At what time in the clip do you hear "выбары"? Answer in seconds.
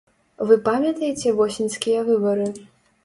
2.11-2.51